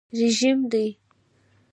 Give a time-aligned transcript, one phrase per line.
[0.19, 0.87] رژیم دی.